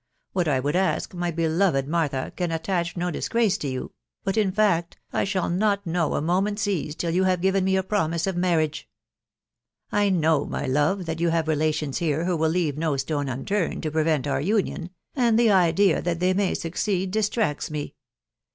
What 0.33 0.47
I 0.47 0.59
would 0.59 0.75
ask, 0.75 1.13
my 1.13 1.29
beloved 1.29 1.87
Martha, 1.87 2.33
can 2.35 2.51
attach 2.51 2.97
no 2.97 3.11
disgrace 3.11 3.55
to 3.59 3.67
you,.... 3.67 3.91
but, 4.23 4.35
in 4.35 4.51
fact, 4.51 4.97
I 5.13 5.25
shall 5.25 5.47
not 5.47 5.85
know 5.85 6.15
a 6.15 6.21
moment's 6.23 6.67
ease 6.67 6.95
till 6.95 7.11
yon 7.11 7.23
have 7.27 7.39
given 7.39 7.63
me 7.63 7.75
a 7.75 7.83
promise 7.83 8.25
of 8.25 8.35
marriage. 8.35 8.89
I 9.91 10.09
know, 10.09 10.43
my 10.45 10.65
love, 10.65 11.05
that 11.05 11.19
you 11.19 11.29
have 11.29 11.47
relations 11.47 11.99
here 11.99 12.25
who 12.25 12.35
will 12.35 12.49
leave 12.49 12.77
ifo 12.77 12.99
stone 12.99 13.29
unturned' 13.29 13.83
to 13.83 13.91
prevent 13.91 14.25
our 14.25 14.41
union,.... 14.41 14.89
and 15.15 15.37
the 15.37 15.51
idea 15.51 16.01
tfcax 16.01 16.17
^^^vj 16.33 16.63
wasoeeA 16.63 17.11
districts 17.11 17.69
me!... 17.69 17.93